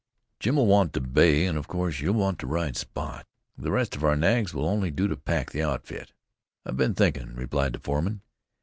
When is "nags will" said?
4.15-4.65